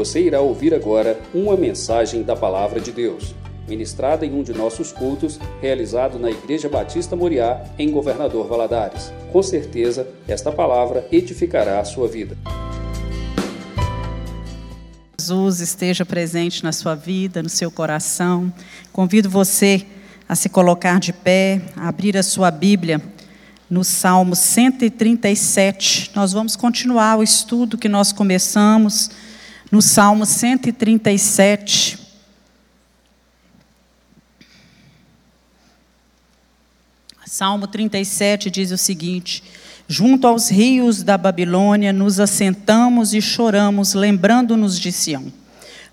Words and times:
Você 0.00 0.22
irá 0.22 0.40
ouvir 0.40 0.72
agora 0.72 1.20
uma 1.34 1.54
mensagem 1.58 2.22
da 2.22 2.34
Palavra 2.34 2.80
de 2.80 2.90
Deus, 2.90 3.34
ministrada 3.68 4.24
em 4.24 4.32
um 4.32 4.42
de 4.42 4.54
nossos 4.54 4.92
cultos, 4.92 5.38
realizado 5.60 6.18
na 6.18 6.30
Igreja 6.30 6.70
Batista 6.70 7.14
Moriá, 7.14 7.62
em 7.78 7.90
Governador 7.90 8.48
Valadares. 8.48 9.12
Com 9.30 9.42
certeza, 9.42 10.08
esta 10.26 10.50
palavra 10.50 11.06
edificará 11.12 11.80
a 11.80 11.84
sua 11.84 12.08
vida. 12.08 12.34
Jesus 15.20 15.60
esteja 15.60 16.06
presente 16.06 16.64
na 16.64 16.72
sua 16.72 16.94
vida, 16.94 17.42
no 17.42 17.50
seu 17.50 17.70
coração. 17.70 18.50
Convido 18.94 19.28
você 19.28 19.84
a 20.26 20.34
se 20.34 20.48
colocar 20.48 20.98
de 20.98 21.12
pé, 21.12 21.60
a 21.76 21.88
abrir 21.88 22.16
a 22.16 22.22
sua 22.22 22.50
Bíblia 22.50 23.02
no 23.68 23.84
Salmo 23.84 24.34
137. 24.34 26.12
Nós 26.16 26.32
vamos 26.32 26.56
continuar 26.56 27.18
o 27.18 27.22
estudo 27.22 27.76
que 27.76 27.86
nós 27.86 28.12
começamos 28.12 29.10
no 29.70 29.80
Salmo 29.80 30.26
137. 30.26 31.98
Salmo 37.24 37.68
37 37.68 38.50
diz 38.50 38.72
o 38.72 38.76
seguinte: 38.76 39.42
Junto 39.86 40.26
aos 40.26 40.50
rios 40.50 41.02
da 41.02 41.16
Babilônia 41.16 41.92
nos 41.92 42.18
assentamos 42.18 43.14
e 43.14 43.22
choramos, 43.22 43.94
lembrando-nos 43.94 44.78
de 44.78 44.90
Sião. 44.90 45.32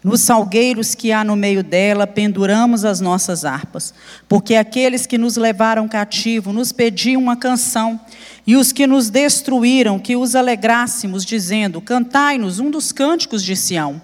Nos 0.04 0.21
salgueiros 0.21 0.96
que 0.96 1.12
há 1.12 1.23
no 1.23 1.35
meio 1.35 1.63
dela, 1.63 2.07
penduramos 2.07 2.85
as 2.85 2.99
nossas 3.02 3.46
harpas, 3.46 3.94
porque 4.27 4.55
aqueles 4.55 5.05
que 5.05 5.18
nos 5.18 5.35
levaram 5.35 5.88
cativo 5.88 6.54
nos 6.54 6.71
pediam 6.71 7.21
uma 7.21 7.35
canção, 7.35 7.99
e 8.47 8.55
os 8.55 8.71
que 8.71 8.87
nos 8.87 9.09
destruíram, 9.09 9.99
que 9.99 10.15
os 10.15 10.33
alegrássemos, 10.33 11.25
dizendo: 11.25 11.81
Cantai-nos 11.81 12.59
um 12.59 12.71
dos 12.71 12.93
cânticos 12.93 13.43
de 13.43 13.57
Sião. 13.57 14.01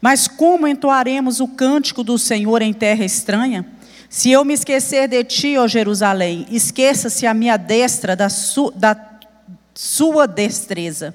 Mas 0.00 0.28
como 0.28 0.68
entoaremos 0.68 1.40
o 1.40 1.48
cântico 1.48 2.04
do 2.04 2.16
Senhor 2.16 2.62
em 2.62 2.72
terra 2.72 3.04
estranha? 3.04 3.66
Se 4.08 4.30
eu 4.30 4.44
me 4.44 4.54
esquecer 4.54 5.08
de 5.08 5.22
ti, 5.24 5.58
ó 5.58 5.66
Jerusalém, 5.66 6.46
esqueça-se 6.50 7.26
a 7.26 7.34
minha 7.34 7.56
destra 7.56 8.16
da, 8.16 8.28
su, 8.28 8.70
da 8.70 8.96
sua 9.74 10.26
destreza. 10.26 11.14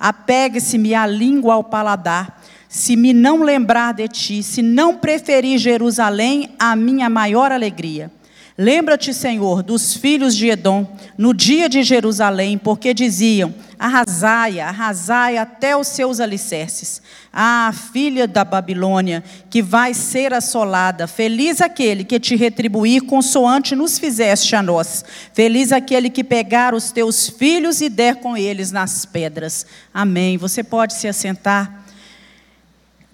Apegue-se-me 0.00 0.94
a 0.94 1.06
língua 1.06 1.54
ao 1.54 1.62
paladar 1.62 2.42
se 2.68 2.96
me 2.96 3.12
não 3.12 3.44
lembrar 3.44 3.94
de 3.94 4.08
ti, 4.08 4.42
se 4.42 4.60
não 4.60 4.96
preferir 4.96 5.58
Jerusalém, 5.58 6.50
a 6.58 6.74
minha 6.74 7.08
maior 7.08 7.52
alegria. 7.52 8.10
Lembra-te, 8.56 9.12
Senhor, 9.12 9.64
dos 9.64 9.94
filhos 9.94 10.36
de 10.36 10.48
Edom, 10.48 10.86
no 11.18 11.34
dia 11.34 11.68
de 11.68 11.82
Jerusalém, 11.82 12.56
porque 12.56 12.94
diziam: 12.94 13.52
arrasai, 13.76 14.60
arrasai 14.60 15.36
até 15.36 15.76
os 15.76 15.88
seus 15.88 16.20
alicerces. 16.20 17.02
Ah, 17.32 17.74
filha 17.92 18.28
da 18.28 18.44
Babilônia, 18.44 19.24
que 19.50 19.60
vai 19.60 19.92
ser 19.92 20.32
assolada, 20.32 21.08
feliz 21.08 21.60
aquele 21.60 22.04
que 22.04 22.20
te 22.20 22.36
retribuir 22.36 23.02
consoante 23.02 23.74
nos 23.74 23.98
fizeste 23.98 24.54
a 24.54 24.62
nós. 24.62 25.04
Feliz 25.32 25.72
aquele 25.72 26.08
que 26.08 26.22
pegar 26.22 26.74
os 26.74 26.92
teus 26.92 27.28
filhos 27.28 27.80
e 27.80 27.88
der 27.88 28.16
com 28.16 28.36
eles 28.36 28.70
nas 28.70 29.04
pedras. 29.04 29.66
Amém. 29.92 30.38
Você 30.38 30.62
pode 30.62 30.94
se 30.94 31.08
assentar. 31.08 31.83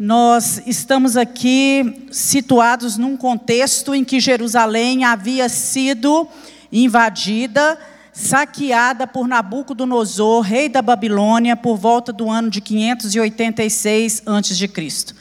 Nós 0.03 0.63
estamos 0.65 1.15
aqui 1.15 2.07
situados 2.11 2.97
num 2.97 3.19
contexto 3.19 3.95
em 3.95 4.03
que 4.03 4.19
Jerusalém 4.19 5.05
havia 5.05 5.47
sido 5.47 6.27
invadida, 6.73 7.79
saqueada 8.11 9.07
por 9.07 9.29
Nabucodonosor, 9.29 10.41
rei 10.41 10.71
da 10.71 10.81
Babilônia, 10.81 11.55
por 11.55 11.77
volta 11.77 12.15
do 12.15 12.31
ano 12.31 12.49
de 12.49 12.63
586 12.63 14.23
a.C. 14.25 15.15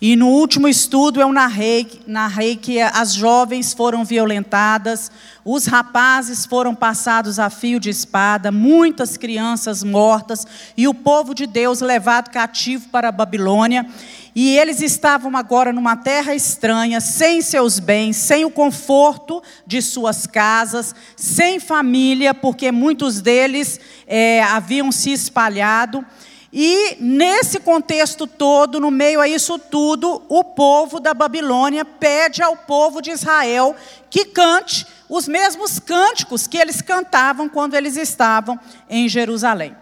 E 0.00 0.14
no 0.14 0.28
último 0.28 0.68
estudo 0.68 1.20
eu 1.20 1.32
narrei, 1.32 2.00
narrei 2.06 2.54
que 2.54 2.80
as 2.80 3.14
jovens 3.14 3.72
foram 3.72 4.04
violentadas, 4.04 5.10
os 5.44 5.66
rapazes 5.66 6.46
foram 6.46 6.72
passados 6.72 7.40
a 7.40 7.50
fio 7.50 7.80
de 7.80 7.90
espada, 7.90 8.52
muitas 8.52 9.16
crianças 9.16 9.82
mortas 9.82 10.46
e 10.76 10.86
o 10.86 10.94
povo 10.94 11.34
de 11.34 11.48
Deus 11.48 11.80
levado 11.80 12.30
cativo 12.30 12.88
para 12.90 13.08
a 13.08 13.12
Babilônia. 13.12 13.88
E 14.36 14.56
eles 14.56 14.80
estavam 14.80 15.36
agora 15.36 15.72
numa 15.72 15.96
terra 15.96 16.32
estranha, 16.32 17.00
sem 17.00 17.42
seus 17.42 17.80
bens, 17.80 18.16
sem 18.16 18.44
o 18.44 18.50
conforto 18.52 19.42
de 19.66 19.82
suas 19.82 20.28
casas, 20.28 20.94
sem 21.16 21.58
família, 21.58 22.32
porque 22.32 22.70
muitos 22.70 23.20
deles 23.20 23.80
é, 24.06 24.44
haviam 24.44 24.92
se 24.92 25.10
espalhado. 25.10 26.06
E 26.52 26.96
nesse 26.98 27.60
contexto 27.60 28.26
todo, 28.26 28.80
no 28.80 28.90
meio 28.90 29.20
a 29.20 29.28
isso 29.28 29.58
tudo, 29.58 30.22
o 30.28 30.42
povo 30.42 30.98
da 30.98 31.12
Babilônia 31.12 31.84
pede 31.84 32.42
ao 32.42 32.56
povo 32.56 33.02
de 33.02 33.10
Israel 33.10 33.76
que 34.08 34.24
cante 34.24 34.86
os 35.08 35.28
mesmos 35.28 35.78
cânticos 35.78 36.46
que 36.46 36.56
eles 36.56 36.80
cantavam 36.80 37.48
quando 37.48 37.74
eles 37.74 37.96
estavam 37.96 38.58
em 38.88 39.08
Jerusalém. 39.08 39.76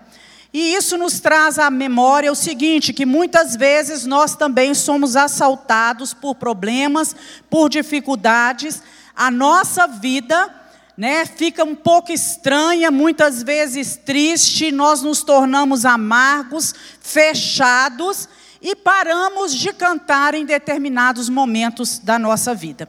E 0.52 0.74
isso 0.74 0.96
nos 0.96 1.20
traz 1.20 1.58
à 1.58 1.70
memória 1.70 2.32
o 2.32 2.36
seguinte: 2.36 2.92
que 2.92 3.06
muitas 3.06 3.54
vezes 3.54 4.04
nós 4.04 4.34
também 4.34 4.74
somos 4.74 5.14
assaltados 5.14 6.14
por 6.14 6.34
problemas, 6.34 7.14
por 7.48 7.68
dificuldades, 7.68 8.82
a 9.14 9.30
nossa 9.30 9.86
vida 9.86 10.65
né, 10.96 11.26
fica 11.26 11.62
um 11.62 11.74
pouco 11.74 12.10
estranha, 12.10 12.90
muitas 12.90 13.42
vezes 13.42 14.00
triste, 14.02 14.72
nós 14.72 15.02
nos 15.02 15.22
tornamos 15.22 15.84
amargos, 15.84 16.74
fechados 17.00 18.28
e 18.62 18.74
paramos 18.74 19.54
de 19.54 19.72
cantar 19.72 20.34
em 20.34 20.46
determinados 20.46 21.28
momentos 21.28 21.98
da 21.98 22.18
nossa 22.18 22.54
vida. 22.54 22.88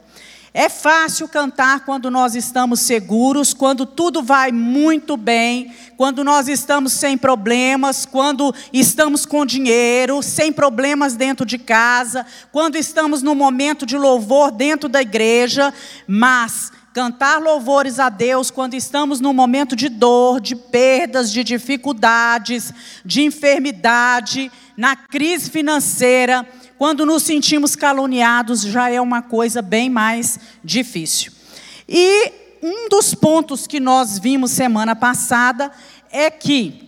É 0.54 0.70
fácil 0.70 1.28
cantar 1.28 1.84
quando 1.84 2.10
nós 2.10 2.34
estamos 2.34 2.80
seguros, 2.80 3.52
quando 3.52 3.84
tudo 3.84 4.22
vai 4.22 4.50
muito 4.50 5.14
bem, 5.14 5.72
quando 5.96 6.24
nós 6.24 6.48
estamos 6.48 6.94
sem 6.94 7.18
problemas, 7.18 8.06
quando 8.06 8.54
estamos 8.72 9.26
com 9.26 9.44
dinheiro, 9.44 10.22
sem 10.22 10.50
problemas 10.50 11.14
dentro 11.14 11.44
de 11.44 11.58
casa, 11.58 12.24
quando 12.50 12.76
estamos 12.76 13.22
no 13.22 13.34
momento 13.34 13.84
de 13.84 13.98
louvor 13.98 14.50
dentro 14.50 14.88
da 14.88 15.02
igreja, 15.02 15.72
mas 16.06 16.72
cantar 16.98 17.40
louvores 17.40 18.00
a 18.00 18.08
Deus 18.08 18.50
quando 18.50 18.74
estamos 18.74 19.20
num 19.20 19.32
momento 19.32 19.76
de 19.76 19.88
dor, 19.88 20.40
de 20.40 20.56
perdas, 20.56 21.30
de 21.30 21.44
dificuldades, 21.44 22.74
de 23.04 23.22
enfermidade, 23.22 24.50
na 24.76 24.96
crise 24.96 25.48
financeira, 25.48 26.44
quando 26.76 27.06
nos 27.06 27.22
sentimos 27.22 27.76
caluniados, 27.76 28.62
já 28.62 28.90
é 28.90 29.00
uma 29.00 29.22
coisa 29.22 29.62
bem 29.62 29.88
mais 29.88 30.40
difícil. 30.64 31.30
E 31.88 32.32
um 32.60 32.88
dos 32.88 33.14
pontos 33.14 33.68
que 33.68 33.78
nós 33.78 34.18
vimos 34.18 34.50
semana 34.50 34.96
passada 34.96 35.70
é 36.10 36.28
que 36.28 36.87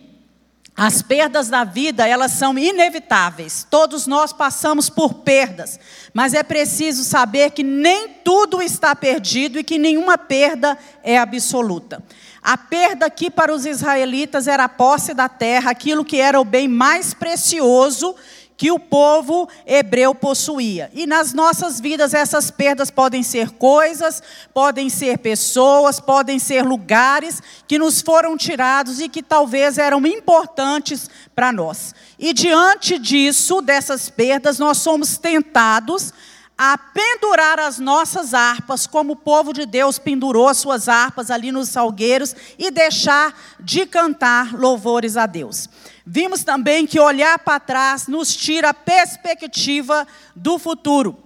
as 0.83 1.03
perdas 1.03 1.47
da 1.47 1.63
vida, 1.63 2.07
elas 2.07 2.31
são 2.31 2.57
inevitáveis. 2.57 3.67
Todos 3.69 4.07
nós 4.07 4.33
passamos 4.33 4.89
por 4.89 5.13
perdas, 5.13 5.79
mas 6.11 6.33
é 6.33 6.41
preciso 6.41 7.03
saber 7.03 7.51
que 7.51 7.61
nem 7.61 8.09
tudo 8.09 8.63
está 8.63 8.95
perdido 8.95 9.59
e 9.59 9.63
que 9.63 9.77
nenhuma 9.77 10.17
perda 10.17 10.75
é 11.03 11.19
absoluta. 11.19 12.03
A 12.41 12.57
perda 12.57 13.05
aqui 13.05 13.29
para 13.29 13.53
os 13.53 13.67
israelitas 13.67 14.47
era 14.47 14.63
a 14.63 14.69
posse 14.69 15.13
da 15.13 15.29
terra, 15.29 15.69
aquilo 15.69 16.03
que 16.03 16.19
era 16.19 16.41
o 16.41 16.43
bem 16.43 16.67
mais 16.67 17.13
precioso 17.13 18.15
que 18.61 18.69
o 18.69 18.77
povo 18.77 19.49
hebreu 19.65 20.13
possuía. 20.13 20.91
E 20.93 21.07
nas 21.07 21.33
nossas 21.33 21.79
vidas, 21.79 22.13
essas 22.13 22.51
perdas 22.51 22.91
podem 22.91 23.23
ser 23.23 23.49
coisas, 23.49 24.21
podem 24.53 24.87
ser 24.87 25.17
pessoas, 25.17 25.99
podem 25.99 26.37
ser 26.37 26.63
lugares 26.63 27.41
que 27.67 27.79
nos 27.79 28.01
foram 28.01 28.37
tirados 28.37 28.99
e 28.99 29.09
que 29.09 29.23
talvez 29.23 29.79
eram 29.79 30.05
importantes 30.05 31.09
para 31.33 31.51
nós. 31.51 31.95
E 32.19 32.33
diante 32.33 32.99
disso, 32.99 33.63
dessas 33.63 34.11
perdas, 34.11 34.59
nós 34.59 34.77
somos 34.77 35.17
tentados 35.17 36.13
a 36.55 36.77
pendurar 36.77 37.59
as 37.59 37.79
nossas 37.79 38.35
harpas, 38.35 38.85
como 38.85 39.13
o 39.13 39.15
povo 39.15 39.53
de 39.53 39.65
Deus 39.65 39.97
pendurou 39.97 40.47
as 40.47 40.57
suas 40.57 40.87
harpas 40.87 41.31
ali 41.31 41.51
nos 41.51 41.69
salgueiros, 41.69 42.35
e 42.59 42.69
deixar 42.69 43.35
de 43.59 43.87
cantar 43.87 44.53
louvores 44.53 45.17
a 45.17 45.25
Deus. 45.25 45.67
Vimos 46.05 46.43
também 46.43 46.87
que 46.87 46.99
olhar 46.99 47.37
para 47.39 47.59
trás 47.59 48.07
nos 48.07 48.35
tira 48.35 48.69
a 48.69 48.73
perspectiva 48.73 50.07
do 50.35 50.57
futuro. 50.57 51.17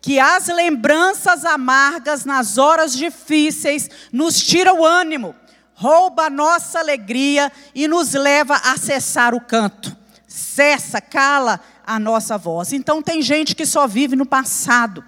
Que 0.00 0.18
as 0.18 0.48
lembranças 0.48 1.44
amargas 1.44 2.24
nas 2.24 2.58
horas 2.58 2.94
difíceis 2.94 3.88
nos 4.12 4.38
tira 4.38 4.74
o 4.74 4.84
ânimo, 4.84 5.34
rouba 5.74 6.24
a 6.24 6.30
nossa 6.30 6.78
alegria 6.78 7.50
e 7.74 7.88
nos 7.88 8.12
leva 8.12 8.56
a 8.56 8.76
cessar 8.76 9.34
o 9.34 9.40
canto. 9.40 9.96
Cessa, 10.26 11.00
cala 11.00 11.60
a 11.86 11.98
nossa 11.98 12.36
voz. 12.36 12.72
Então 12.72 13.00
tem 13.00 13.22
gente 13.22 13.54
que 13.54 13.64
só 13.64 13.86
vive 13.86 14.16
no 14.16 14.26
passado. 14.26 15.04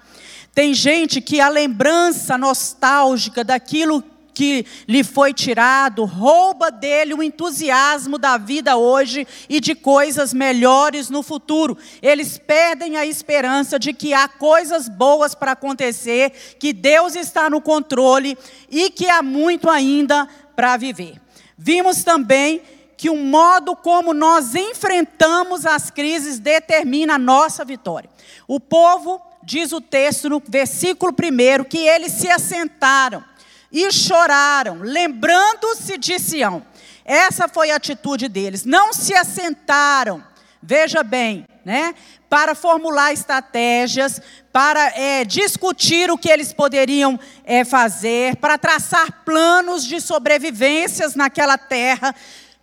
Tem 0.54 0.72
gente 0.72 1.20
que 1.20 1.40
a 1.40 1.48
lembrança 1.48 2.38
nostálgica 2.38 3.44
daquilo 3.44 4.02
que 4.36 4.66
lhe 4.86 5.02
foi 5.02 5.32
tirado, 5.32 6.04
rouba 6.04 6.70
dele 6.70 7.14
o 7.14 7.22
entusiasmo 7.22 8.18
da 8.18 8.36
vida 8.36 8.76
hoje 8.76 9.26
e 9.48 9.58
de 9.60 9.74
coisas 9.74 10.34
melhores 10.34 11.08
no 11.08 11.22
futuro. 11.22 11.74
Eles 12.02 12.36
perdem 12.36 12.98
a 12.98 13.06
esperança 13.06 13.78
de 13.78 13.94
que 13.94 14.12
há 14.12 14.28
coisas 14.28 14.90
boas 14.90 15.34
para 15.34 15.52
acontecer, 15.52 16.56
que 16.60 16.74
Deus 16.74 17.16
está 17.16 17.48
no 17.48 17.62
controle 17.62 18.36
e 18.70 18.90
que 18.90 19.08
há 19.08 19.22
muito 19.22 19.70
ainda 19.70 20.28
para 20.54 20.76
viver. 20.76 21.18
Vimos 21.56 22.04
também 22.04 22.60
que 22.94 23.08
o 23.08 23.16
modo 23.16 23.74
como 23.74 24.12
nós 24.12 24.54
enfrentamos 24.54 25.64
as 25.64 25.90
crises 25.90 26.38
determina 26.38 27.14
a 27.14 27.18
nossa 27.18 27.64
vitória. 27.64 28.10
O 28.46 28.60
povo, 28.60 29.18
diz 29.42 29.72
o 29.72 29.80
texto 29.80 30.28
no 30.28 30.42
versículo 30.46 31.10
1, 31.10 31.64
que 31.64 31.78
eles 31.78 32.12
se 32.12 32.28
assentaram 32.28 33.24
e 33.72 33.90
choraram, 33.90 34.78
lembrando-se 34.80 35.98
de 35.98 36.18
Sião. 36.18 36.64
Essa 37.04 37.48
foi 37.48 37.70
a 37.70 37.76
atitude 37.76 38.28
deles. 38.28 38.64
Não 38.64 38.92
se 38.92 39.14
assentaram, 39.14 40.22
veja 40.62 41.02
bem, 41.02 41.46
né? 41.64 41.94
Para 42.28 42.54
formular 42.54 43.12
estratégias, 43.12 44.20
para 44.52 44.88
é, 44.98 45.24
discutir 45.24 46.10
o 46.10 46.18
que 46.18 46.28
eles 46.28 46.52
poderiam 46.52 47.18
é, 47.44 47.64
fazer, 47.64 48.36
para 48.36 48.58
traçar 48.58 49.24
planos 49.24 49.84
de 49.84 50.00
sobrevivências 50.00 51.14
naquela 51.14 51.56
terra 51.56 52.14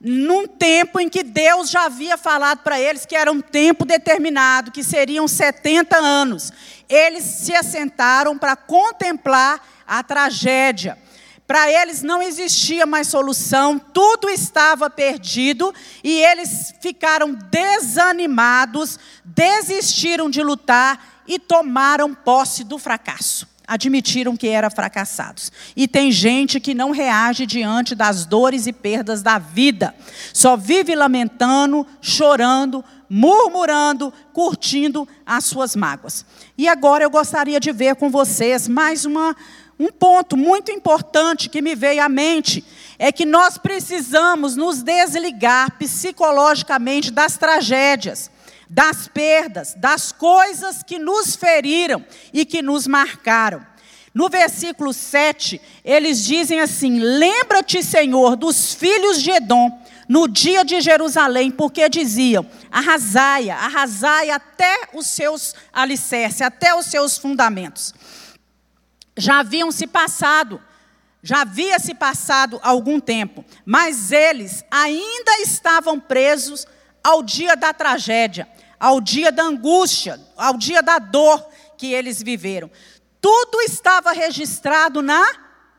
num 0.06 0.46
tempo 0.46 1.00
em 1.00 1.08
que 1.08 1.24
Deus 1.24 1.70
já 1.70 1.86
havia 1.86 2.18
falado 2.18 2.60
para 2.60 2.78
eles 2.78 3.06
que 3.06 3.16
era 3.16 3.32
um 3.32 3.40
tempo 3.40 3.86
determinado, 3.86 4.70
que 4.70 4.84
seriam 4.84 5.30
70 5.30 5.96
anos. 5.96 6.52
Eles 6.90 7.24
se 7.24 7.56
assentaram 7.56 8.38
para 8.38 8.58
contemplar 8.58 9.66
a 9.88 10.04
tragédia. 10.04 10.98
Para 11.46 11.70
eles 11.70 12.02
não 12.02 12.22
existia 12.22 12.86
mais 12.86 13.08
solução, 13.08 13.78
tudo 13.78 14.30
estava 14.30 14.90
perdido 14.90 15.74
e 16.04 16.24
eles 16.24 16.74
ficaram 16.82 17.34
desanimados, 17.34 18.98
desistiram 19.26 20.30
de 20.30 20.42
lutar 20.42 21.24
e 21.28 21.38
tomaram 21.38 22.14
posse 22.14 22.64
do 22.64 22.78
fracasso 22.78 23.54
admitiram 23.66 24.36
que 24.36 24.48
eram 24.48 24.70
fracassados. 24.70 25.52
E 25.76 25.88
tem 25.88 26.12
gente 26.12 26.60
que 26.60 26.74
não 26.74 26.92
reage 26.92 27.46
diante 27.46 27.96
das 27.96 28.26
dores 28.26 28.68
e 28.68 28.74
perdas 28.74 29.22
da 29.22 29.40
vida. 29.40 29.96
Só 30.34 30.58
vive 30.58 30.94
lamentando, 30.96 31.88
chorando, 32.02 32.84
murmurando, 33.10 34.14
curtindo 34.34 35.08
as 35.26 35.46
suas 35.46 35.76
mágoas. 35.76 36.26
E 36.58 36.68
agora 36.68 37.04
eu 37.04 37.10
gostaria 37.10 37.60
de 37.60 37.72
ver 37.72 37.96
com 37.96 38.10
vocês 38.10 38.68
mais 38.68 39.06
uma, 39.06 39.36
um 39.80 39.92
ponto 39.92 40.38
muito 40.38 40.72
importante 40.72 41.50
que 41.50 41.62
me 41.62 41.76
veio 41.76 42.04
à 42.04 42.10
mente. 42.10 42.64
É 43.00 43.12
que 43.12 43.26
nós 43.26 43.58
precisamos 43.58 44.56
nos 44.56 44.82
desligar 44.82 45.78
psicologicamente 45.78 47.12
das 47.12 47.38
tragédias 47.38 48.32
das 48.74 49.08
perdas, 49.08 49.76
das 49.78 50.12
coisas 50.12 50.82
que 50.82 50.98
nos 50.98 51.36
feriram 51.36 52.04
e 52.34 52.44
que 52.44 52.60
nos 52.64 52.88
marcaram. 52.88 53.64
No 54.14 54.30
versículo 54.30 54.94
7, 54.94 55.62
eles 55.86 56.24
dizem 56.24 56.60
assim: 56.60 57.00
Lembra-te, 57.00 57.84
Senhor, 57.84 58.36
dos 58.36 58.74
filhos 58.74 59.22
de 59.22 59.30
Edom, 59.30 59.70
no 60.08 60.28
dia 60.28 60.64
de 60.64 60.82
Jerusalém, 60.82 61.52
porque 61.52 61.88
diziam: 61.88 62.46
arrasai 62.72 63.50
arrasai 63.50 64.32
até 64.32 64.90
os 64.94 65.06
seus 65.06 65.54
alicerces, 65.72 66.42
até 66.42 66.74
os 66.76 66.88
seus 66.88 67.18
fundamentos. 67.18 67.94
Já 69.18 69.40
haviam 69.40 69.72
se 69.72 69.88
passado, 69.88 70.62
já 71.22 71.42
havia 71.42 71.80
se 71.80 71.94
passado 71.94 72.60
algum 72.64 73.00
tempo, 73.00 73.46
mas 73.66 74.12
eles 74.12 74.64
ainda 74.70 75.40
estavam 75.42 76.00
presos 76.00 76.66
ao 77.04 77.22
dia 77.22 77.56
da 77.56 77.74
tragédia 77.74 78.48
ao 78.84 79.00
dia 79.00 79.32
da 79.32 79.44
angústia, 79.44 80.20
ao 80.36 80.58
dia 80.58 80.84
da 80.84 81.00
dor 81.00 81.42
que 81.78 81.94
eles 81.94 82.22
viveram. 82.22 82.70
Tudo 83.22 83.62
estava 83.62 84.12
registrado 84.12 85.02
na 85.02 85.26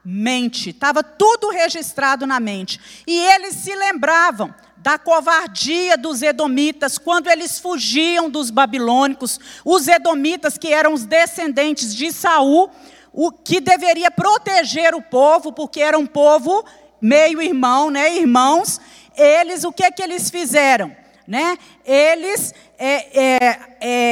mente, 0.03 0.71
estava 0.71 1.03
tudo 1.03 1.51
registrado 1.51 2.27
na 2.27 2.41
mente. 2.41 2.81
E 3.07 3.19
eles 3.19 3.57
se 3.57 3.75
lembravam 3.75 4.55
da 4.79 4.99
covardia 4.99 5.99
dos 5.99 6.23
edomitas 6.23 6.97
quando 6.97 7.29
eles 7.29 7.59
fugiam 7.59 8.31
dos 8.31 8.49
babilônicos, 8.49 9.39
os 9.63 9.87
edomitas 9.87 10.57
que 10.57 10.73
eram 10.73 10.95
os 10.95 11.05
descendentes 11.05 11.95
de 11.95 12.11
Saul, 12.11 12.71
o 13.15 13.33
que 13.33 13.61
deveria 13.61 14.11
proteger 14.11 14.95
o 14.95 15.01
povo, 15.01 15.53
porque 15.53 15.81
era 15.81 15.99
um 15.99 16.07
povo 16.07 16.63
meio 17.01 17.41
irmão, 17.41 17.91
né, 17.91 18.15
irmãos. 18.15 18.79
Eles, 19.17 19.65
o 19.65 19.73
que 19.73 19.91
que 19.93 20.03
eles 20.03 20.29
fizeram? 20.29 20.95
né? 21.27 21.59
Eles 21.85 22.55
é, 22.79 23.19
é, 23.19 23.59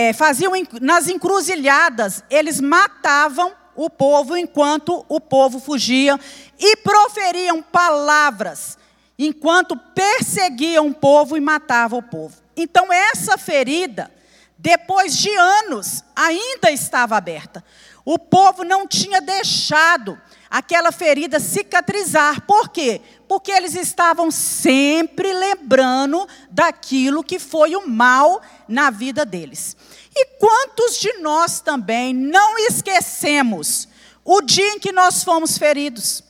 é, 0.08 0.12
faziam 0.14 0.52
nas 0.80 1.08
encruzilhadas, 1.08 2.24
eles 2.30 2.60
matavam 2.60 3.52
o 3.74 3.88
povo 3.88 4.36
enquanto 4.36 5.04
o 5.08 5.20
povo 5.20 5.58
fugia 5.58 6.18
e 6.58 6.76
proferiam 6.76 7.62
palavras 7.62 8.78
enquanto 9.18 9.76
perseguiam 9.76 10.88
o 10.88 10.94
povo 10.94 11.36
e 11.36 11.40
matavam 11.40 11.98
o 11.98 12.02
povo. 12.02 12.34
Então 12.56 12.92
essa 12.92 13.38
ferida, 13.38 14.10
depois 14.58 15.16
de 15.16 15.30
anos, 15.34 16.02
ainda 16.14 16.70
estava 16.70 17.16
aberta. 17.16 17.64
O 18.04 18.18
povo 18.18 18.64
não 18.64 18.86
tinha 18.86 19.20
deixado 19.20 20.20
aquela 20.50 20.92
ferida 20.92 21.40
cicatrizar. 21.40 22.42
Por 22.42 22.68
quê? 22.68 23.00
Porque 23.28 23.50
eles 23.50 23.74
estavam 23.74 24.30
sempre 24.30 25.32
lembrando 25.32 26.28
daquilo 26.50 27.24
que 27.24 27.38
foi 27.38 27.74
o 27.76 27.88
mal 27.88 28.42
na 28.68 28.90
vida 28.90 29.24
deles. 29.24 29.76
E 30.14 30.26
quantos 30.38 30.98
de 30.98 31.12
nós 31.20 31.60
também 31.60 32.12
não 32.12 32.58
esquecemos 32.58 33.88
o 34.24 34.42
dia 34.42 34.74
em 34.74 34.78
que 34.78 34.92
nós 34.92 35.24
fomos 35.24 35.56
feridos? 35.56 36.22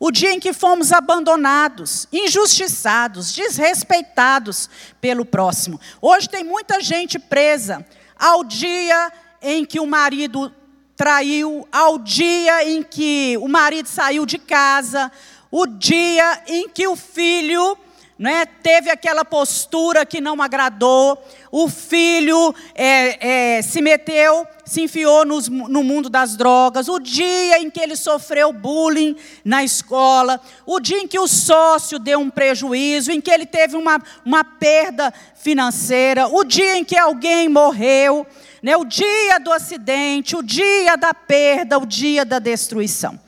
O 0.00 0.10
dia 0.10 0.32
em 0.32 0.40
que 0.40 0.52
fomos 0.52 0.92
abandonados, 0.92 2.06
injustiçados, 2.12 3.32
desrespeitados 3.32 4.70
pelo 5.00 5.24
próximo. 5.24 5.80
Hoje 6.00 6.28
tem 6.28 6.44
muita 6.44 6.80
gente 6.80 7.18
presa 7.18 7.84
ao 8.16 8.44
dia 8.44 9.12
em 9.42 9.64
que 9.64 9.80
o 9.80 9.86
marido 9.86 10.52
traiu, 10.98 11.66
ao 11.70 11.96
dia 11.96 12.68
em 12.68 12.82
que 12.82 13.38
o 13.40 13.46
marido 13.46 13.88
saiu 13.88 14.26
de 14.26 14.36
casa, 14.36 15.10
o 15.48 15.64
dia 15.64 16.42
em 16.48 16.68
que 16.68 16.88
o 16.88 16.96
filho 16.96 17.78
né, 18.18 18.44
teve 18.44 18.90
aquela 18.90 19.24
postura 19.24 20.04
que 20.04 20.20
não 20.20 20.42
agradou, 20.42 21.22
o 21.52 21.68
filho 21.68 22.52
é, 22.74 23.56
é, 23.56 23.62
se 23.62 23.80
meteu, 23.80 24.44
se 24.64 24.82
enfiou 24.82 25.24
nos, 25.24 25.48
no 25.48 25.84
mundo 25.84 26.10
das 26.10 26.36
drogas, 26.36 26.88
o 26.88 26.98
dia 26.98 27.60
em 27.60 27.70
que 27.70 27.78
ele 27.78 27.94
sofreu 27.94 28.52
bullying 28.52 29.16
na 29.44 29.62
escola, 29.62 30.40
o 30.66 30.80
dia 30.80 30.98
em 30.98 31.06
que 31.06 31.18
o 31.18 31.28
sócio 31.28 31.98
deu 31.98 32.18
um 32.18 32.28
prejuízo, 32.28 33.12
em 33.12 33.20
que 33.20 33.30
ele 33.30 33.46
teve 33.46 33.76
uma, 33.76 34.02
uma 34.24 34.42
perda 34.42 35.14
financeira, 35.36 36.26
o 36.26 36.42
dia 36.42 36.76
em 36.76 36.84
que 36.84 36.96
alguém 36.96 37.48
morreu 37.48 38.26
né, 38.60 38.76
o 38.76 38.84
dia 38.84 39.38
do 39.38 39.52
acidente, 39.52 40.34
o 40.34 40.42
dia 40.42 40.96
da 40.96 41.14
perda, 41.14 41.78
o 41.78 41.86
dia 41.86 42.24
da 42.24 42.40
destruição. 42.40 43.18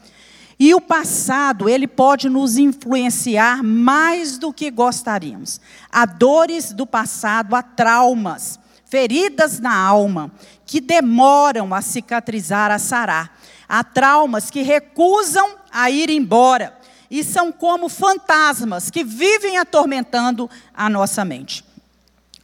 E 0.62 0.74
o 0.74 0.80
passado, 0.80 1.70
ele 1.70 1.86
pode 1.86 2.28
nos 2.28 2.58
influenciar 2.58 3.62
mais 3.62 4.36
do 4.36 4.52
que 4.52 4.70
gostaríamos. 4.70 5.58
Há 5.90 6.04
dores 6.04 6.70
do 6.70 6.86
passado, 6.86 7.56
há 7.56 7.62
traumas, 7.62 8.60
feridas 8.84 9.58
na 9.58 9.74
alma, 9.74 10.30
que 10.66 10.78
demoram 10.78 11.72
a 11.72 11.80
cicatrizar, 11.80 12.70
a 12.70 12.78
sarar. 12.78 13.40
Há 13.66 13.82
traumas 13.82 14.50
que 14.50 14.60
recusam 14.60 15.56
a 15.72 15.90
ir 15.90 16.10
embora 16.10 16.78
e 17.10 17.24
são 17.24 17.50
como 17.50 17.88
fantasmas 17.88 18.90
que 18.90 19.02
vivem 19.02 19.56
atormentando 19.56 20.50
a 20.74 20.90
nossa 20.90 21.24
mente. 21.24 21.64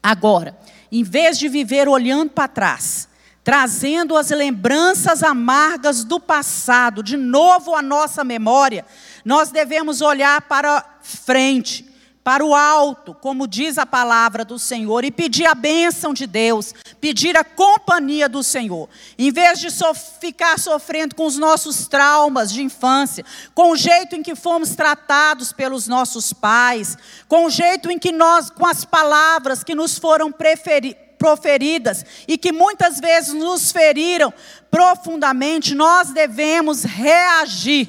Agora, 0.03 0.57
em 0.91 1.03
vez 1.03 1.39
de 1.39 1.51
viver 1.51 1.87
olhando 1.87 2.31
para 2.31 2.49
trás, 2.49 3.09
trazendo 3.47 4.17
as 4.17 4.31
lembranças 4.31 5.23
amargas 5.23 6.03
do 6.03 6.19
passado 6.19 7.01
de 7.01 7.17
novo 7.17 7.77
à 7.77 7.81
nossa 7.81 8.25
memória, 8.25 8.85
nós 9.25 9.53
devemos 9.53 10.01
olhar 10.01 10.43
para 10.49 10.85
frente, 11.01 11.89
para 12.25 12.45
o 12.45 12.53
alto, 12.53 13.15
como 13.15 13.47
diz 13.47 13.79
a 13.79 13.87
palavra 13.87 14.45
do 14.45 14.59
Senhor, 14.59 15.05
e 15.05 15.13
pedir 15.13 15.47
a 15.47 15.55
bênção 15.55 16.13
de 16.13 16.27
Deus, 16.27 16.75
pedir 17.01 17.37
a 17.37 17.45
companhia 17.45 18.29
do 18.29 18.43
Senhor. 18.43 18.89
Em 19.17 19.31
vez 19.31 19.61
de 19.61 19.71
so 19.71 19.95
ficar 19.95 20.59
sofrendo 20.59 21.15
com 21.15 21.25
os 21.25 21.39
nossos 21.39 21.87
traumas 21.87 22.53
de 22.53 22.65
infância, 22.65 23.25
com 23.55 23.71
o 23.71 23.77
jeito 23.77 24.17
em 24.17 24.25
que 24.25 24.35
fomos 24.35 24.75
tratados 24.75 25.53
pelos 25.53 25.87
nossos 25.87 26.33
pais, 26.33 26.99
com 27.29 27.47
o 27.47 27.51
jeito 27.51 27.93
em 27.93 27.99
que 28.01 28.11
nós, 28.11 28.51
com 28.51 28.67
as 28.67 28.85
palavras 28.85 29.63
que 29.63 29.73
nos 29.73 29.97
foram 29.97 30.33
proferidas 31.19 32.05
e 32.29 32.37
que 32.39 32.53
muitas 32.53 33.01
vezes 33.01 33.35
nos 33.35 33.73
feriram 33.73 34.33
profundamente, 34.71 35.75
nós 35.75 36.11
devemos 36.13 36.85
reagir 36.85 37.89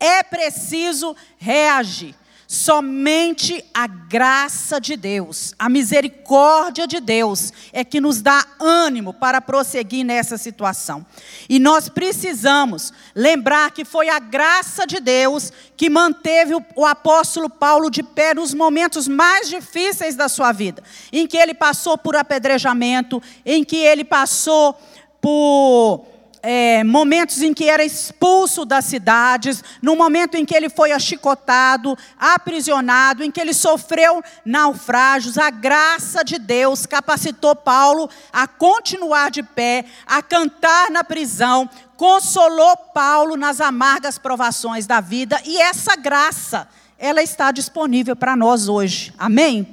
É 0.00 0.22
preciso 0.22 1.16
reagir. 1.38 2.14
Somente 2.54 3.64
a 3.74 3.88
graça 3.88 4.80
de 4.80 4.94
Deus, 4.96 5.52
a 5.58 5.68
misericórdia 5.68 6.86
de 6.86 7.00
Deus 7.00 7.52
é 7.72 7.82
que 7.82 8.00
nos 8.00 8.22
dá 8.22 8.46
ânimo 8.60 9.12
para 9.12 9.40
prosseguir 9.40 10.04
nessa 10.04 10.38
situação. 10.38 11.04
E 11.48 11.58
nós 11.58 11.88
precisamos 11.88 12.92
lembrar 13.12 13.72
que 13.72 13.84
foi 13.84 14.08
a 14.08 14.20
graça 14.20 14.86
de 14.86 15.00
Deus 15.00 15.52
que 15.76 15.90
manteve 15.90 16.54
o, 16.76 16.86
apóstolo 16.86 17.50
Paulo 17.50 17.90
de 17.90 18.04
pé 18.04 18.34
nos 18.34 18.54
momentos 18.54 19.08
mais 19.08 19.48
difíceis 19.48 20.14
da 20.14 20.28
sua 20.28 20.52
vida, 20.52 20.80
em 21.12 21.26
que 21.26 21.36
ele 21.36 21.54
passou 21.54 21.98
por 21.98 22.14
apedrejamento, 22.14 23.20
em 23.44 23.64
que 23.64 23.78
ele 23.78 24.04
passou 24.04 24.78
por 25.20 26.13
é, 26.46 26.84
momentos 26.84 27.40
em 27.40 27.54
que 27.54 27.70
era 27.70 27.82
expulso 27.82 28.66
das 28.66 28.84
cidades, 28.84 29.64
no 29.80 29.96
momento 29.96 30.36
em 30.36 30.44
que 30.44 30.54
ele 30.54 30.68
foi 30.68 30.92
achicotado, 30.92 31.96
aprisionado, 32.18 33.24
em 33.24 33.30
que 33.30 33.40
ele 33.40 33.54
sofreu 33.54 34.22
naufrágios, 34.44 35.38
a 35.38 35.48
graça 35.48 36.22
de 36.22 36.38
Deus 36.38 36.84
capacitou 36.84 37.56
Paulo 37.56 38.10
a 38.30 38.46
continuar 38.46 39.30
de 39.30 39.42
pé, 39.42 39.86
a 40.06 40.20
cantar 40.20 40.90
na 40.90 41.02
prisão, 41.02 41.68
consolou 41.96 42.76
Paulo 42.76 43.38
nas 43.38 43.58
amargas 43.58 44.18
provações 44.18 44.86
da 44.86 45.00
vida, 45.00 45.40
e 45.46 45.58
essa 45.58 45.96
graça, 45.96 46.68
ela 46.98 47.22
está 47.22 47.50
disponível 47.52 48.14
para 48.14 48.36
nós 48.36 48.68
hoje. 48.68 49.14
Amém? 49.16 49.66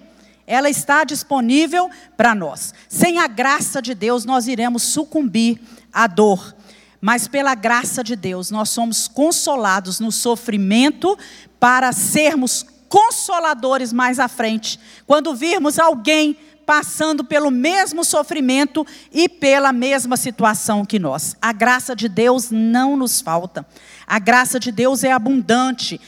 Ela 0.47 0.69
está 0.69 1.03
disponível 1.03 1.89
para 2.15 2.33
nós. 2.33 2.73
Sem 2.87 3.19
a 3.19 3.27
graça 3.27 3.81
de 3.81 3.93
Deus, 3.93 4.23
nós 4.23 4.47
iremos 4.47 4.83
sucumbir 4.83 5.59
à 5.91 6.07
dor 6.07 6.60
mas 7.01 7.27
pela 7.27 7.55
graça 7.55 8.03
de 8.03 8.15
Deus, 8.15 8.51
nós 8.51 8.69
somos 8.69 9.07
consolados 9.07 9.99
no 9.99 10.11
sofrimento 10.11 11.17
para 11.59 11.91
sermos 11.91 12.63
consoladores 12.87 13.91
mais 13.91 14.19
à 14.19 14.27
frente. 14.27 14.79
Quando 15.07 15.33
virmos 15.33 15.79
alguém 15.79 16.37
passando 16.65 17.23
pelo 17.23 17.51
mesmo 17.51 18.05
sofrimento 18.05 18.85
e 19.11 19.27
pela 19.27 19.73
mesma 19.73 20.15
situação 20.15 20.85
que 20.85 20.99
nós. 20.99 21.35
A 21.41 21.51
graça 21.51 21.95
de 21.95 22.07
Deus 22.07 22.49
não 22.51 22.95
nos 22.95 23.19
falta. 23.19 23.65
A 24.05 24.19
graça 24.19 24.59
de 24.59 24.71
Deus 24.71 25.03
é 25.03 25.11
abundante. 25.11 25.99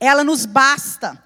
Ela 0.00 0.24
nos 0.24 0.46
basta. 0.46 1.22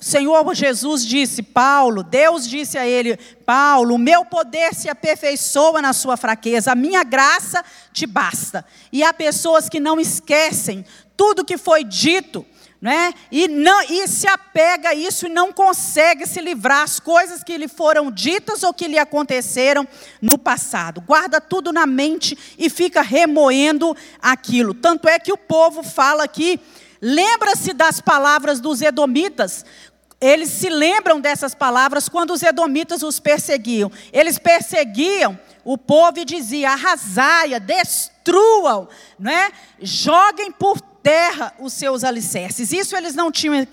Senhor 0.00 0.54
Jesus 0.54 1.04
disse, 1.04 1.42
Paulo, 1.42 2.02
Deus 2.02 2.48
disse 2.48 2.78
a 2.78 2.86
ele: 2.86 3.18
Paulo, 3.44 3.96
o 3.96 3.98
meu 3.98 4.24
poder 4.24 4.74
se 4.74 4.88
aperfeiçoa 4.88 5.82
na 5.82 5.92
sua 5.92 6.16
fraqueza, 6.16 6.72
a 6.72 6.74
minha 6.74 7.04
graça 7.04 7.62
te 7.92 8.06
basta. 8.06 8.64
E 8.90 9.02
há 9.02 9.12
pessoas 9.12 9.68
que 9.68 9.78
não 9.78 10.00
esquecem 10.00 10.86
tudo 11.16 11.44
que 11.44 11.58
foi 11.58 11.84
dito, 11.84 12.46
né? 12.80 13.12
E, 13.30 13.46
não, 13.46 13.82
e 13.82 14.08
se 14.08 14.26
apega 14.26 14.88
a 14.88 14.94
isso 14.94 15.26
e 15.26 15.28
não 15.28 15.52
consegue 15.52 16.26
se 16.26 16.40
livrar 16.40 16.82
as 16.82 16.98
coisas 16.98 17.44
que 17.44 17.58
lhe 17.58 17.68
foram 17.68 18.10
ditas 18.10 18.62
ou 18.62 18.72
que 18.72 18.88
lhe 18.88 18.98
aconteceram 18.98 19.86
no 20.22 20.38
passado. 20.38 21.02
Guarda 21.02 21.42
tudo 21.42 21.74
na 21.74 21.86
mente 21.86 22.38
e 22.58 22.70
fica 22.70 23.02
remoendo 23.02 23.94
aquilo. 24.22 24.72
Tanto 24.72 25.06
é 25.06 25.18
que 25.18 25.30
o 25.30 25.36
povo 25.36 25.82
fala 25.82 26.24
aqui. 26.24 26.58
Lembra-se 27.02 27.72
das 27.72 27.98
palavras 27.98 28.60
dos 28.60 28.82
edomitas, 28.82 29.64
eles 30.20 30.50
se 30.50 30.68
lembram 30.68 31.20
dessas 31.20 31.54
palavras 31.54 32.08
quando 32.08 32.32
os 32.32 32.42
edomitas 32.42 33.02
os 33.02 33.18
perseguiam. 33.18 33.90
Eles 34.12 34.38
perseguiam 34.38 35.38
o 35.64 35.78
povo 35.78 36.18
e 36.18 36.24
diziam: 36.24 36.70
arrasaia, 36.70 37.58
destruam, 37.58 38.88
não 39.18 39.32
é? 39.32 39.50
joguem 39.80 40.52
por 40.52 40.80
terra 40.80 41.54
os 41.58 41.72
seus 41.72 42.04
alicerces. 42.04 42.70
Isso 42.70 42.94
eles 42.94 43.14
não 43.14 43.32
tinham 43.32 43.66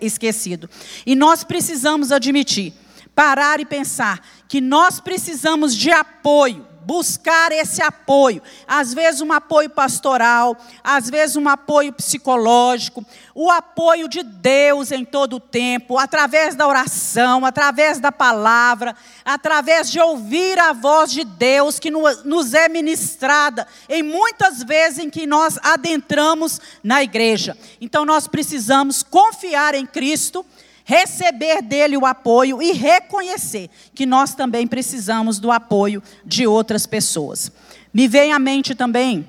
esquecido. 0.00 0.70
E 1.04 1.14
nós 1.14 1.44
precisamos 1.44 2.10
admitir, 2.10 2.72
parar 3.14 3.60
e 3.60 3.66
pensar 3.66 4.26
que 4.48 4.62
nós 4.62 5.00
precisamos 5.00 5.76
de 5.76 5.90
apoio 5.90 6.73
buscar 6.84 7.52
esse 7.52 7.82
apoio. 7.82 8.42
Às 8.66 8.92
vezes, 8.94 9.20
um 9.20 9.32
apoio 9.32 9.70
pastoral, 9.70 10.56
às 10.82 11.08
vezes, 11.10 11.36
um 11.36 11.48
apoio 11.48 11.92
psicológico, 11.92 13.04
o 13.34 13.50
apoio 13.50 14.08
de 14.08 14.22
Deus 14.22 14.92
em 14.92 15.04
todo 15.04 15.36
o 15.36 15.40
tempo, 15.40 15.98
através 15.98 16.54
da 16.54 16.66
oração, 16.66 17.44
através 17.44 17.98
da 17.98 18.12
palavra, 18.12 18.94
através 19.24 19.90
de 19.90 20.00
ouvir 20.00 20.58
a 20.58 20.72
voz 20.72 21.10
de 21.10 21.24
Deus 21.24 21.78
que 21.78 21.90
nos 21.90 22.54
é 22.54 22.68
ministrada 22.68 23.66
em 23.88 24.02
muitas 24.02 24.62
vezes 24.62 24.98
em 24.98 25.10
que 25.10 25.26
nós 25.26 25.58
adentramos 25.62 26.60
na 26.82 27.02
igreja. 27.02 27.56
Então, 27.80 28.04
nós 28.04 28.28
precisamos 28.28 29.02
confiar 29.02 29.74
em 29.74 29.86
Cristo 29.86 30.44
receber 30.84 31.62
dele 31.62 31.96
o 31.96 32.04
apoio 32.04 32.62
e 32.62 32.72
reconhecer 32.72 33.70
que 33.94 34.04
nós 34.04 34.34
também 34.34 34.66
precisamos 34.66 35.38
do 35.38 35.50
apoio 35.50 36.02
de 36.24 36.46
outras 36.46 36.86
pessoas. 36.86 37.50
Me 37.92 38.06
vem 38.06 38.32
à 38.32 38.38
mente 38.38 38.74
também, 38.74 39.28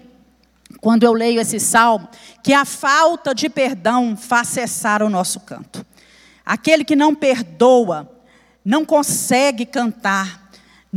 quando 0.81 1.03
eu 1.03 1.13
leio 1.13 1.39
esse 1.39 1.59
salmo, 1.59 2.09
que 2.43 2.53
a 2.53 2.65
falta 2.65 3.33
de 3.33 3.50
perdão 3.50 4.17
faz 4.17 4.50
cessar 4.50 5.01
o 5.01 5.09
nosso 5.09 5.39
canto. 5.39 5.85
Aquele 6.45 6.83
que 6.83 6.95
não 6.95 7.15
perdoa, 7.15 8.12
não 8.63 8.83
consegue 8.83 9.65
cantar, 9.65 10.44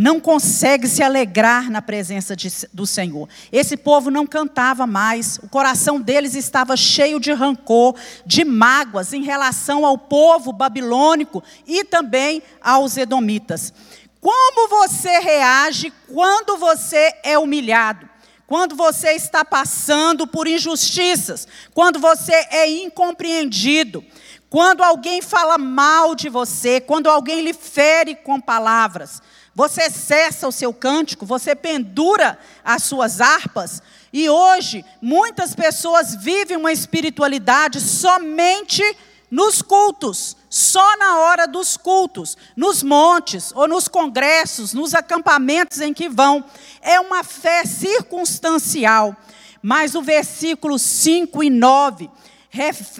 não 0.00 0.20
consegue 0.20 0.86
se 0.86 1.02
alegrar 1.02 1.68
na 1.68 1.82
presença 1.82 2.36
de, 2.36 2.48
do 2.72 2.86
Senhor. 2.86 3.28
Esse 3.50 3.76
povo 3.76 4.12
não 4.12 4.24
cantava 4.24 4.86
mais, 4.86 5.40
o 5.42 5.48
coração 5.48 6.00
deles 6.00 6.36
estava 6.36 6.76
cheio 6.76 7.18
de 7.18 7.32
rancor, 7.32 7.96
de 8.24 8.44
mágoas 8.44 9.12
em 9.12 9.24
relação 9.24 9.84
ao 9.84 9.98
povo 9.98 10.52
babilônico 10.52 11.42
e 11.66 11.82
também 11.82 12.40
aos 12.62 12.96
edomitas. 12.96 13.74
Como 14.20 14.68
você 14.68 15.18
reage 15.18 15.92
quando 16.06 16.56
você 16.58 17.12
é 17.24 17.36
humilhado? 17.36 18.08
Quando 18.46 18.76
você 18.76 19.14
está 19.14 19.44
passando 19.44 20.28
por 20.28 20.46
injustiças, 20.46 21.48
quando 21.74 21.98
você 21.98 22.34
é 22.52 22.70
incompreendido, 22.70 24.04
quando 24.48 24.84
alguém 24.84 25.20
fala 25.20 25.58
mal 25.58 26.14
de 26.14 26.28
você, 26.28 26.80
quando 26.80 27.08
alguém 27.08 27.42
lhe 27.42 27.52
fere 27.52 28.14
com 28.14 28.40
palavras, 28.40 29.20
você 29.58 29.90
cessa 29.90 30.46
o 30.46 30.52
seu 30.52 30.72
cântico, 30.72 31.26
você 31.26 31.52
pendura 31.52 32.38
as 32.64 32.84
suas 32.84 33.20
harpas. 33.20 33.82
E 34.12 34.30
hoje, 34.30 34.84
muitas 35.02 35.52
pessoas 35.52 36.14
vivem 36.14 36.56
uma 36.56 36.72
espiritualidade 36.72 37.80
somente 37.80 38.84
nos 39.28 39.60
cultos, 39.60 40.36
só 40.48 40.96
na 40.96 41.18
hora 41.18 41.48
dos 41.48 41.76
cultos, 41.76 42.38
nos 42.56 42.84
montes, 42.84 43.50
ou 43.52 43.66
nos 43.66 43.88
congressos, 43.88 44.72
nos 44.74 44.94
acampamentos 44.94 45.80
em 45.80 45.92
que 45.92 46.08
vão. 46.08 46.44
É 46.80 47.00
uma 47.00 47.24
fé 47.24 47.64
circunstancial. 47.64 49.16
Mas 49.60 49.96
o 49.96 50.02
versículo 50.02 50.78
5 50.78 51.42
e 51.42 51.50
9 51.50 52.08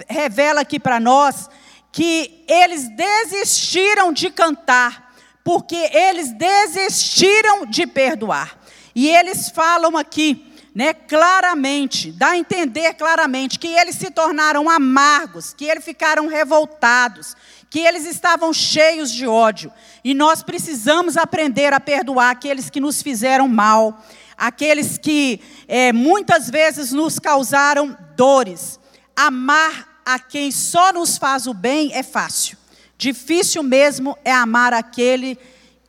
revela 0.09 0.59
aqui 0.59 0.77
para 0.77 0.99
nós 0.99 1.49
que 1.89 2.43
eles 2.49 2.89
desistiram 2.97 4.11
de 4.11 4.29
cantar 4.29 5.08
porque 5.49 5.75
eles 5.75 6.31
desistiram 6.31 7.65
de 7.65 7.87
perdoar. 7.87 8.55
E 8.93 9.09
eles 9.09 9.49
falam 9.49 9.97
aqui, 9.97 10.45
né, 10.75 10.93
claramente, 10.93 12.11
dá 12.11 12.27
a 12.27 12.37
entender 12.37 12.93
claramente 12.93 13.57
que 13.57 13.65
eles 13.65 13.95
se 13.95 14.11
tornaram 14.11 14.69
amargos, 14.69 15.51
que 15.51 15.65
eles 15.65 15.83
ficaram 15.83 16.27
revoltados, 16.27 17.35
que 17.67 17.79
eles 17.79 18.05
estavam 18.05 18.53
cheios 18.53 19.11
de 19.11 19.25
ódio. 19.25 19.73
E 20.03 20.13
nós 20.13 20.43
precisamos 20.43 21.17
aprender 21.17 21.73
a 21.73 21.79
perdoar 21.79 22.29
aqueles 22.29 22.69
que 22.69 22.79
nos 22.79 23.01
fizeram 23.01 23.47
mal, 23.47 24.05
aqueles 24.37 24.99
que 24.99 25.41
é, 25.67 25.91
muitas 25.91 26.47
vezes 26.47 26.91
nos 26.91 27.17
causaram 27.17 27.97
dores. 28.15 28.79
Amar 29.15 30.01
a 30.05 30.19
quem 30.19 30.51
só 30.51 30.93
nos 30.93 31.17
faz 31.17 31.47
o 31.47 31.55
bem 31.55 31.91
é 31.91 32.03
fácil. 32.03 32.58
Difícil 32.99 33.63
mesmo 33.63 34.17
é 34.25 34.31
amar 34.33 34.73
aquele 34.73 35.39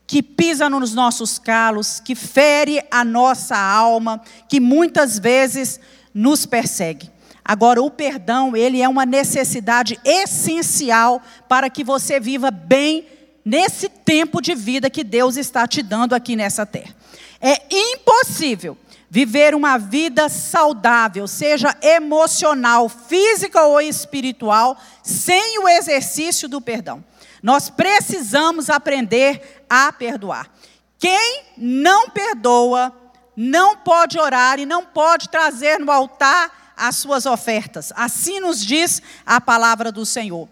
que 0.07 0.23
pisa 0.23 0.71
nos 0.71 0.95
nossos 0.95 1.41
calos, 1.41 1.99
que 1.99 2.15
fere 2.15 2.81
a 2.89 3.05
nossa 3.05 3.59
alma, 3.59 4.23
que 4.49 4.61
muitas 4.61 5.19
vezes 5.19 5.81
nos 6.15 6.47
persegue. 6.47 7.11
Agora, 7.45 7.83
o 7.83 7.91
perdão, 7.91 8.57
ele 8.57 8.81
é 8.81 8.89
uma 8.89 9.05
necessidade 9.05 9.99
essencial 10.05 11.21
para 11.49 11.69
que 11.69 11.83
você 11.83 12.21
viva 12.21 12.49
bem 12.49 13.05
nesse 13.45 13.89
tempo 13.89 14.41
de 14.41 14.55
vida 14.55 14.89
que 14.89 15.03
Deus 15.03 15.37
está 15.37 15.67
te 15.67 15.83
dando 15.83 16.15
aqui 16.15 16.37
nessa 16.37 16.65
terra. 16.65 16.95
É 17.41 17.61
impossível 17.69 18.79
viver 19.11 19.57
uma 19.57 19.77
vida 19.77 20.29
saudável, 20.29 21.27
seja 21.27 21.77
emocional, 21.83 22.89
física 22.89 23.63
ou 23.63 23.81
espiritual, 23.81 24.79
sem 25.03 25.59
o 25.59 25.69
exercício 25.69 26.49
do 26.49 26.61
perdão. 26.61 27.05
Nós 27.43 27.69
precisamos 27.69 28.71
aprender 28.71 29.65
a 29.69 29.93
perdoar. 29.93 30.49
Quem 30.97 31.43
não 31.57 32.11
perdoa, 32.11 32.95
não 33.37 33.77
pode 33.79 34.19
orar 34.19 34.61
e 34.61 34.67
não 34.67 34.85
pode 34.85 35.29
trazer 35.29 35.81
no 35.81 35.91
altar 35.91 36.75
as 36.77 36.97
suas 36.97 37.27
ofertas. 37.27 37.93
Assim 37.97 38.39
nos 38.39 38.65
diz 38.65 39.03
a 39.27 39.41
palavra 39.41 39.91
do 39.91 40.07
Senhor. 40.07 40.49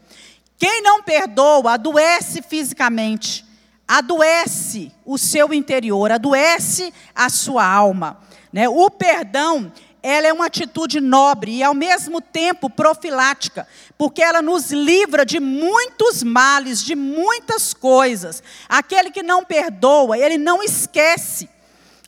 Quem 0.56 0.82
não 0.82 1.02
perdoa, 1.02 1.74
adoece 1.74 2.42
fisicamente, 2.42 3.44
adoece 3.86 4.90
o 5.04 5.16
seu 5.16 5.54
interior, 5.54 6.10
adoece 6.10 6.92
a 7.14 7.28
sua 7.28 7.64
alma. 7.64 8.18
Né? 8.52 8.68
O 8.68 8.90
perdão 8.90 9.72
ela 10.02 10.28
é 10.28 10.32
uma 10.32 10.46
atitude 10.46 11.00
nobre 11.00 11.56
e, 11.56 11.62
ao 11.62 11.74
mesmo 11.74 12.20
tempo, 12.20 12.70
profilática, 12.70 13.66
porque 13.96 14.22
ela 14.22 14.40
nos 14.40 14.70
livra 14.70 15.26
de 15.26 15.40
muitos 15.40 16.22
males, 16.22 16.82
de 16.82 16.94
muitas 16.94 17.74
coisas. 17.74 18.42
Aquele 18.68 19.10
que 19.10 19.22
não 19.22 19.44
perdoa, 19.44 20.16
ele 20.16 20.38
não 20.38 20.62
esquece 20.62 21.48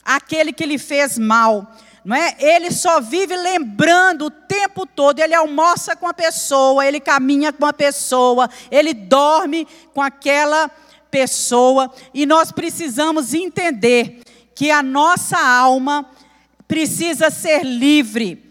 aquele 0.03 0.53
que 0.53 0.65
lhe 0.65 0.77
fez 0.77 1.17
mal. 1.19 1.69
Não 2.03 2.15
é? 2.15 2.35
Ele 2.39 2.71
só 2.71 2.99
vive 2.99 3.35
lembrando 3.35 4.25
o 4.25 4.31
tempo 4.31 4.85
todo. 4.87 5.19
Ele 5.19 5.35
almoça 5.35 5.95
com 5.95 6.07
a 6.07 6.13
pessoa, 6.13 6.85
ele 6.85 6.99
caminha 6.99 7.53
com 7.53 7.65
a 7.65 7.73
pessoa, 7.73 8.49
ele 8.71 8.93
dorme 8.93 9.67
com 9.93 10.01
aquela 10.01 10.71
pessoa. 11.11 11.91
E 12.13 12.25
nós 12.25 12.51
precisamos 12.51 13.33
entender 13.33 14.21
que 14.55 14.71
a 14.71 14.81
nossa 14.81 15.37
alma 15.37 16.09
precisa 16.71 17.29
ser 17.29 17.65
livre, 17.65 18.49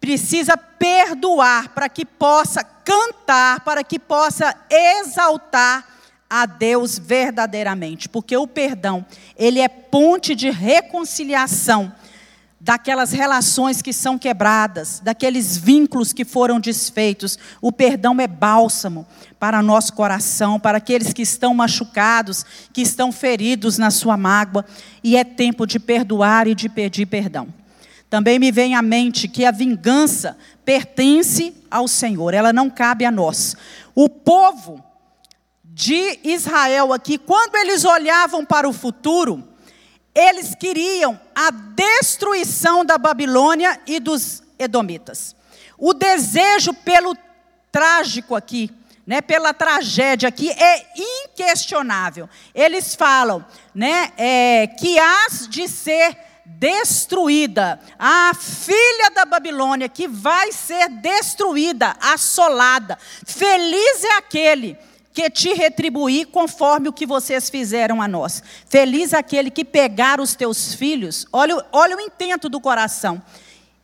precisa 0.00 0.56
perdoar 0.56 1.68
para 1.68 1.88
que 1.88 2.04
possa 2.04 2.64
cantar, 2.64 3.60
para 3.60 3.84
que 3.84 3.96
possa 3.96 4.52
exaltar 4.68 5.86
a 6.28 6.46
Deus 6.46 6.98
verdadeiramente, 6.98 8.08
porque 8.08 8.36
o 8.36 8.48
perdão, 8.48 9.06
ele 9.38 9.60
é 9.60 9.68
ponte 9.68 10.34
de 10.34 10.50
reconciliação 10.50 11.94
daquelas 12.64 13.12
relações 13.12 13.82
que 13.82 13.92
são 13.92 14.16
quebradas, 14.16 14.98
daqueles 14.98 15.54
vínculos 15.54 16.14
que 16.14 16.24
foram 16.24 16.58
desfeitos. 16.58 17.38
O 17.60 17.70
perdão 17.70 18.18
é 18.18 18.26
bálsamo 18.26 19.06
para 19.38 19.60
nosso 19.60 19.92
coração, 19.92 20.58
para 20.58 20.78
aqueles 20.78 21.12
que 21.12 21.20
estão 21.20 21.52
machucados, 21.52 22.42
que 22.72 22.80
estão 22.80 23.12
feridos 23.12 23.76
na 23.76 23.90
sua 23.90 24.16
mágoa, 24.16 24.64
e 25.02 25.14
é 25.14 25.22
tempo 25.24 25.66
de 25.66 25.78
perdoar 25.78 26.48
e 26.48 26.54
de 26.54 26.70
pedir 26.70 27.04
perdão. 27.04 27.48
Também 28.08 28.38
me 28.38 28.50
vem 28.50 28.74
à 28.74 28.80
mente 28.80 29.28
que 29.28 29.44
a 29.44 29.50
vingança 29.50 30.34
pertence 30.64 31.54
ao 31.70 31.86
Senhor, 31.86 32.32
ela 32.32 32.50
não 32.50 32.70
cabe 32.70 33.04
a 33.04 33.10
nós. 33.10 33.54
O 33.94 34.08
povo 34.08 34.82
de 35.62 36.18
Israel 36.24 36.94
aqui, 36.94 37.18
quando 37.18 37.56
eles 37.56 37.84
olhavam 37.84 38.42
para 38.42 38.66
o 38.66 38.72
futuro, 38.72 39.46
eles 40.14 40.54
queriam 40.54 41.20
a 41.34 41.50
destruição 41.50 42.84
da 42.84 42.96
Babilônia 42.96 43.80
e 43.86 43.98
dos 43.98 44.42
edomitas. 44.58 45.34
O 45.76 45.92
desejo 45.92 46.72
pelo 46.72 47.16
trágico 47.72 48.36
aqui, 48.36 48.70
né, 49.04 49.20
pela 49.20 49.52
tragédia 49.52 50.28
aqui 50.28 50.50
é 50.50 50.86
inquestionável. 50.96 52.28
Eles 52.54 52.94
falam, 52.94 53.44
né, 53.74 54.12
é, 54.16 54.66
que 54.68 54.98
hás 54.98 55.48
de 55.48 55.66
ser 55.68 56.16
destruída, 56.46 57.80
a 57.98 58.32
filha 58.34 59.10
da 59.14 59.24
Babilônia 59.24 59.88
que 59.88 60.06
vai 60.06 60.52
ser 60.52 60.88
destruída, 60.88 61.96
assolada. 62.00 62.96
Feliz 63.26 64.04
é 64.04 64.16
aquele 64.18 64.78
que 65.14 65.30
te 65.30 65.54
retribuir 65.54 66.26
conforme 66.26 66.88
o 66.88 66.92
que 66.92 67.06
vocês 67.06 67.48
fizeram 67.48 68.02
a 68.02 68.08
nós. 68.08 68.42
Feliz 68.68 69.14
aquele 69.14 69.48
que 69.48 69.64
pegar 69.64 70.20
os 70.20 70.34
teus 70.34 70.74
filhos, 70.74 71.24
olha, 71.32 71.64
olha 71.70 71.96
o 71.96 72.00
intento 72.00 72.48
do 72.48 72.60
coração, 72.60 73.22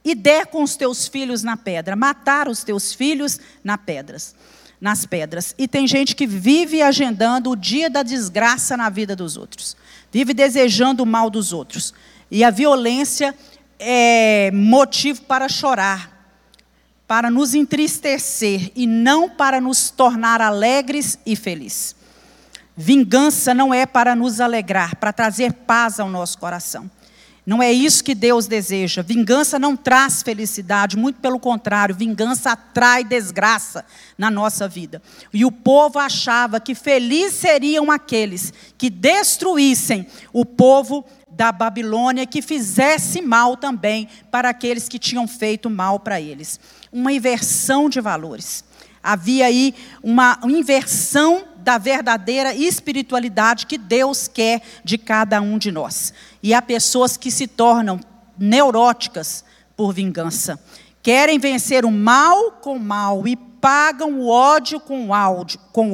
e 0.04 0.14
der 0.14 0.46
com 0.46 0.62
os 0.62 0.74
teus 0.74 1.06
filhos 1.06 1.44
na 1.44 1.56
pedra, 1.56 1.94
matar 1.94 2.48
os 2.48 2.64
teus 2.64 2.92
filhos 2.92 3.38
na 3.62 3.78
pedras, 3.78 4.34
nas 4.80 5.06
pedras. 5.06 5.54
E 5.56 5.68
tem 5.68 5.86
gente 5.86 6.16
que 6.16 6.26
vive 6.26 6.82
agendando 6.82 7.50
o 7.50 7.56
dia 7.56 7.88
da 7.88 8.02
desgraça 8.02 8.76
na 8.76 8.88
vida 8.88 9.14
dos 9.14 9.36
outros, 9.36 9.76
vive 10.10 10.34
desejando 10.34 11.04
o 11.04 11.06
mal 11.06 11.30
dos 11.30 11.52
outros. 11.52 11.94
E 12.28 12.42
a 12.42 12.50
violência 12.50 13.34
é 13.78 14.50
motivo 14.52 15.22
para 15.22 15.48
chorar, 15.48 16.19
para 17.10 17.28
nos 17.28 17.54
entristecer 17.54 18.70
e 18.76 18.86
não 18.86 19.28
para 19.28 19.60
nos 19.60 19.90
tornar 19.90 20.40
alegres 20.40 21.18
e 21.26 21.34
felizes. 21.34 21.96
Vingança 22.76 23.52
não 23.52 23.74
é 23.74 23.84
para 23.84 24.14
nos 24.14 24.40
alegrar, 24.40 24.94
para 24.94 25.12
trazer 25.12 25.52
paz 25.52 25.98
ao 25.98 26.08
nosso 26.08 26.38
coração. 26.38 26.88
Não 27.44 27.60
é 27.60 27.72
isso 27.72 28.04
que 28.04 28.14
Deus 28.14 28.46
deseja. 28.46 29.02
Vingança 29.02 29.58
não 29.58 29.74
traz 29.76 30.22
felicidade, 30.22 30.96
muito 30.96 31.18
pelo 31.18 31.40
contrário, 31.40 31.96
vingança 31.96 32.52
atrai 32.52 33.02
desgraça 33.02 33.84
na 34.16 34.30
nossa 34.30 34.68
vida. 34.68 35.02
E 35.32 35.44
o 35.44 35.50
povo 35.50 35.98
achava 35.98 36.60
que 36.60 36.76
felizes 36.76 37.40
seriam 37.40 37.90
aqueles 37.90 38.52
que 38.78 38.88
destruíssem 38.88 40.06
o 40.32 40.46
povo 40.46 41.04
da 41.40 41.50
Babilônia, 41.50 42.26
que 42.26 42.42
fizesse 42.42 43.22
mal 43.22 43.56
também 43.56 44.06
para 44.30 44.50
aqueles 44.50 44.90
que 44.90 44.98
tinham 44.98 45.26
feito 45.26 45.70
mal 45.70 45.98
para 45.98 46.20
eles 46.20 46.60
uma 46.92 47.14
inversão 47.14 47.88
de 47.88 47.98
valores. 47.98 48.62
Havia 49.02 49.46
aí 49.46 49.74
uma 50.02 50.38
inversão 50.44 51.44
da 51.56 51.78
verdadeira 51.78 52.54
espiritualidade 52.54 53.64
que 53.64 53.78
Deus 53.78 54.28
quer 54.28 54.60
de 54.84 54.98
cada 54.98 55.40
um 55.40 55.56
de 55.56 55.72
nós. 55.72 56.12
E 56.42 56.52
há 56.52 56.60
pessoas 56.60 57.16
que 57.16 57.30
se 57.30 57.46
tornam 57.46 57.98
neuróticas 58.38 59.42
por 59.74 59.94
vingança. 59.94 60.60
Querem 61.02 61.38
vencer 61.38 61.86
o 61.86 61.90
mal 61.90 62.52
com 62.60 62.78
mal 62.78 63.26
e 63.26 63.34
pagam 63.34 64.20
o 64.20 64.28
ódio 64.28 64.78
com 64.78 65.08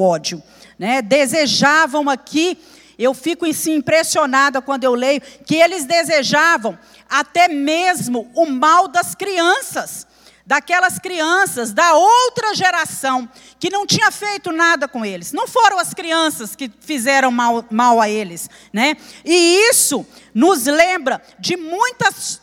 ódio. 0.00 0.42
Né? 0.76 1.00
Desejavam 1.00 2.10
aqui, 2.10 2.58
eu 2.98 3.12
fico 3.14 3.46
assim, 3.46 3.74
impressionada 3.74 4.60
quando 4.62 4.84
eu 4.84 4.94
leio, 4.94 5.20
que 5.44 5.56
eles 5.56 5.84
desejavam 5.84 6.78
até 7.08 7.48
mesmo 7.48 8.30
o 8.34 8.46
mal 8.46 8.88
das 8.88 9.14
crianças 9.14 10.06
daquelas 10.46 11.00
crianças 11.00 11.72
da 11.72 11.94
outra 11.94 12.54
geração 12.54 13.28
que 13.58 13.68
não 13.68 13.84
tinha 13.84 14.12
feito 14.12 14.52
nada 14.52 14.86
com 14.86 15.04
eles. 15.04 15.32
Não 15.32 15.48
foram 15.48 15.76
as 15.76 15.92
crianças 15.92 16.54
que 16.54 16.70
fizeram 16.80 17.32
mal, 17.32 17.64
mal 17.68 18.00
a 18.00 18.08
eles, 18.08 18.48
né? 18.72 18.96
E 19.24 19.68
isso 19.68 20.06
nos 20.32 20.66
lembra 20.66 21.20
de 21.40 21.56
muitas 21.56 22.40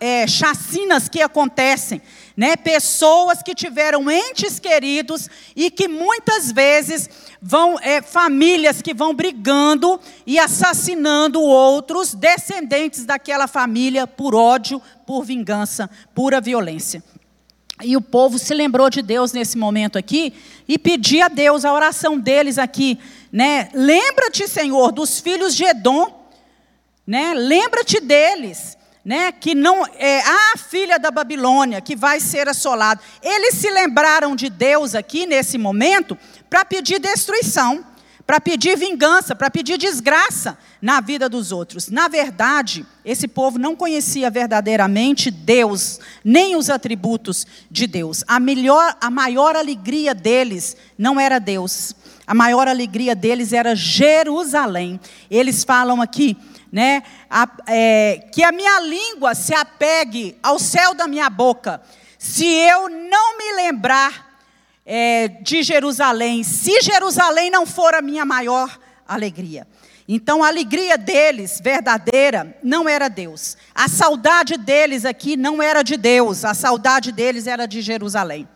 é, 0.00 0.26
chacinas 0.26 1.08
que 1.08 1.20
acontecem, 1.20 2.00
né? 2.36 2.56
Pessoas 2.56 3.42
que 3.42 3.54
tiveram 3.54 4.10
entes 4.10 4.58
queridos 4.58 5.28
e 5.54 5.70
que 5.70 5.88
muitas 5.88 6.52
vezes 6.52 7.08
vão 7.40 7.78
é, 7.80 8.02
famílias 8.02 8.82
que 8.82 8.94
vão 8.94 9.14
brigando 9.14 10.00
e 10.26 10.38
assassinando 10.38 11.40
outros 11.40 12.14
descendentes 12.14 13.04
daquela 13.04 13.46
família 13.46 14.06
por 14.06 14.34
ódio, 14.34 14.80
por 15.06 15.24
vingança, 15.24 15.88
pura 16.14 16.40
violência. 16.40 17.02
E 17.82 17.96
o 17.96 18.00
povo 18.00 18.38
se 18.38 18.54
lembrou 18.54 18.88
de 18.88 19.02
Deus 19.02 19.32
nesse 19.32 19.58
momento 19.58 19.98
aqui 19.98 20.32
e 20.66 20.78
pediu 20.78 21.24
a 21.24 21.28
Deus 21.28 21.64
a 21.64 21.72
oração 21.72 22.18
deles 22.18 22.56
aqui, 22.56 22.98
né? 23.30 23.68
Lembra-te, 23.74 24.48
Senhor, 24.48 24.92
dos 24.92 25.20
filhos 25.20 25.54
de 25.54 25.64
Edom, 25.64 26.26
né? 27.06 27.34
Lembra-te 27.34 28.00
deles, 28.00 28.75
né? 29.06 29.30
Que 29.30 29.54
não 29.54 29.86
é 29.86 30.20
a 30.20 30.58
filha 30.58 30.98
da 30.98 31.12
Babilônia 31.12 31.80
que 31.80 31.94
vai 31.94 32.18
ser 32.18 32.48
assolada. 32.48 33.00
Eles 33.22 33.54
se 33.54 33.70
lembraram 33.70 34.34
de 34.34 34.50
Deus 34.50 34.96
aqui 34.96 35.26
nesse 35.26 35.56
momento 35.56 36.18
para 36.50 36.64
pedir 36.64 36.98
destruição 36.98 37.84
para 38.26 38.40
pedir 38.40 38.76
vingança, 38.76 39.36
para 39.36 39.48
pedir 39.48 39.78
desgraça 39.78 40.58
na 40.82 41.00
vida 41.00 41.28
dos 41.28 41.52
outros. 41.52 41.88
Na 41.88 42.08
verdade, 42.08 42.84
esse 43.04 43.28
povo 43.28 43.56
não 43.56 43.76
conhecia 43.76 44.28
verdadeiramente 44.28 45.30
Deus, 45.30 46.00
nem 46.24 46.56
os 46.56 46.68
atributos 46.68 47.46
de 47.70 47.86
Deus. 47.86 48.24
A, 48.26 48.40
melhor, 48.40 48.96
a 49.00 49.10
maior 49.10 49.54
alegria 49.54 50.12
deles 50.12 50.76
não 50.98 51.20
era 51.20 51.38
Deus. 51.38 51.94
A 52.26 52.34
maior 52.34 52.66
alegria 52.66 53.14
deles 53.14 53.52
era 53.52 53.76
Jerusalém. 53.76 54.98
Eles 55.30 55.62
falam 55.62 56.02
aqui, 56.02 56.36
né, 56.76 57.02
a, 57.30 57.48
é, 57.68 58.28
que 58.30 58.44
a 58.44 58.52
minha 58.52 58.78
língua 58.80 59.34
se 59.34 59.54
apegue 59.54 60.36
ao 60.42 60.58
céu 60.58 60.92
da 60.92 61.08
minha 61.08 61.30
boca. 61.30 61.80
Se 62.18 62.44
eu 62.44 62.90
não 62.90 63.38
me 63.38 63.54
lembrar 63.54 64.38
é, 64.84 65.26
de 65.26 65.62
Jerusalém, 65.62 66.44
se 66.44 66.82
Jerusalém 66.82 67.48
não 67.48 67.64
for 67.64 67.94
a 67.94 68.02
minha 68.02 68.26
maior 68.26 68.78
alegria. 69.08 69.66
Então 70.06 70.44
a 70.44 70.48
alegria 70.48 70.98
deles, 70.98 71.62
verdadeira, 71.64 72.54
não 72.62 72.86
era 72.86 73.08
Deus. 73.08 73.56
A 73.74 73.88
saudade 73.88 74.58
deles 74.58 75.06
aqui 75.06 75.34
não 75.34 75.62
era 75.62 75.82
de 75.82 75.96
Deus, 75.96 76.44
a 76.44 76.52
saudade 76.52 77.10
deles 77.10 77.46
era 77.46 77.64
de 77.64 77.80
Jerusalém. 77.80 78.46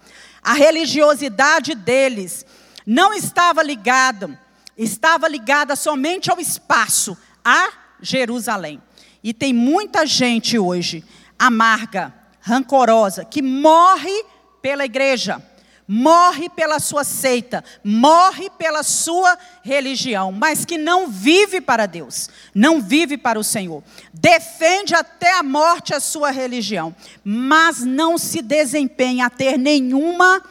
A 0.42 0.52
religiosidade 0.52 1.74
deles 1.74 2.44
não 2.84 3.14
estava 3.14 3.62
ligada, 3.62 4.38
estava 4.76 5.26
ligada 5.26 5.74
somente 5.74 6.30
ao 6.30 6.38
espaço, 6.38 7.16
a 7.42 7.79
Jerusalém. 8.02 8.80
E 9.22 9.34
tem 9.34 9.52
muita 9.52 10.06
gente 10.06 10.58
hoje 10.58 11.04
amarga, 11.38 12.12
rancorosa, 12.40 13.24
que 13.24 13.42
morre 13.42 14.24
pela 14.62 14.84
igreja, 14.84 15.42
morre 15.86 16.48
pela 16.48 16.78
sua 16.78 17.02
seita, 17.02 17.64
morre 17.82 18.48
pela 18.50 18.82
sua 18.82 19.36
religião, 19.62 20.30
mas 20.30 20.64
que 20.64 20.78
não 20.78 21.08
vive 21.08 21.60
para 21.60 21.86
Deus, 21.86 22.30
não 22.54 22.80
vive 22.80 23.18
para 23.18 23.40
o 23.40 23.44
Senhor. 23.44 23.82
Defende 24.14 24.94
até 24.94 25.36
a 25.36 25.42
morte 25.42 25.92
a 25.92 25.98
sua 25.98 26.30
religião, 26.30 26.94
mas 27.24 27.80
não 27.80 28.16
se 28.16 28.40
desempenha 28.40 29.26
a 29.26 29.30
ter 29.30 29.58
nenhuma 29.58 30.42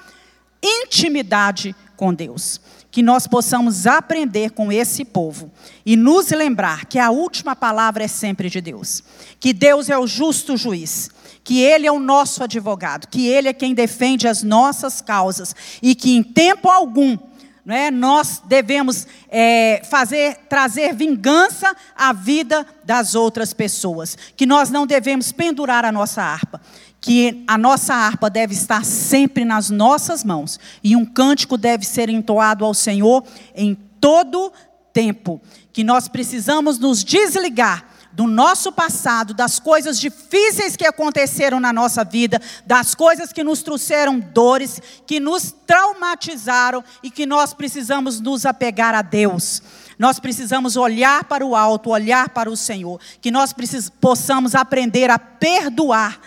intimidade 0.62 1.76
com 1.96 2.14
Deus. 2.14 2.60
Que 2.92 3.04
nós 3.04 3.28
possamos 3.28 3.86
aprender 3.86 4.52
com 4.52 4.72
esse 4.72 5.06
povo 5.06 5.52
e 5.86 5.96
nos 5.96 6.30
lembrar 6.30 6.86
que 6.86 6.98
a 6.98 7.12
última 7.12 7.56
palavra 7.56 8.04
é 8.04 8.08
sempre 8.08 8.50
de 8.50 8.62
Deus, 8.62 9.04
que 9.40 9.54
Deus 9.54 9.90
é 9.90 9.98
o 9.98 10.08
justo 10.08 10.58
juiz 10.58 11.10
que 11.44 11.62
Ele 11.62 11.88
é 11.88 11.92
o 11.92 12.00
nosso 12.00 12.44
advogado, 12.44 13.08
que 13.08 13.28
Ele 13.28 13.48
é 13.48 13.54
quem 13.54 13.74
defende 13.74 14.28
as 14.28 14.44
nossas 14.44 15.02
causas 15.02 15.56
e 15.82 15.96
que 15.96 16.16
em 16.16 16.22
tempo 16.22 16.70
algum 16.70 17.18
né, 17.66 17.92
nós 17.92 18.42
devemos 18.46 19.08
é, 19.30 19.82
fazer, 19.90 20.38
trazer 20.50 20.94
vingança 20.94 21.76
à 21.96 22.14
vida 22.14 22.66
das 22.84 23.16
outras 23.16 23.54
pessoas, 23.54 24.18
que 24.36 24.46
nós 24.46 24.70
não 24.70 24.88
devemos 24.88 25.32
pendurar 25.32 25.86
a 25.86 25.92
nossa 25.92 26.22
harpa, 26.22 26.62
que 27.02 27.44
a 27.48 27.58
nossa 27.58 27.94
harpa 27.94 28.30
deve 28.30 28.54
estar 28.54 28.84
sempre 28.84 29.46
nas 29.46 29.70
nossas 29.70 30.24
mãos 30.24 30.60
e 30.84 30.96
um 30.96 31.06
cântico 31.06 31.58
deve 31.58 31.86
ser 31.86 32.10
entoado 32.10 32.66
ao 32.66 32.74
Senhor 32.74 33.24
em 33.56 33.76
todo 34.02 34.52
tempo, 34.92 35.42
que 35.72 35.84
nós 35.84 36.08
precisamos 36.08 36.78
nos 36.78 37.04
desligar 37.04 37.86
do 38.12 38.28
nosso 38.28 38.72
passado, 38.72 39.34
das 39.34 39.60
coisas 39.60 40.00
difíceis 40.00 40.76
que 40.76 40.86
aconteceram 40.86 41.60
na 41.60 41.72
nossa 41.72 42.04
vida, 42.04 42.42
das 42.66 42.96
coisas 42.96 43.32
que 43.32 43.44
nos 43.44 43.62
trouxeram 43.62 44.20
dores, 44.20 44.82
que 45.06 45.20
nos 45.20 45.54
traumatizaram 45.66 46.84
e 47.04 47.10
que 47.10 47.26
nós 47.26 47.54
precisamos 47.54 48.20
nos 48.20 48.46
apegar 48.46 48.94
a 48.94 49.02
Deus. 49.02 49.62
Nós 49.98 50.20
precisamos 50.20 50.76
olhar 50.76 51.26
para 51.26 51.46
o 51.46 51.56
alto, 51.56 51.92
olhar 51.92 52.30
para 52.30 52.50
o 52.50 52.58
Senhor, 52.58 53.00
que 53.22 53.32
nós 53.32 53.54
possamos 54.02 54.56
aprender 54.56 55.10
a 55.10 55.20
perdoar 55.20 56.20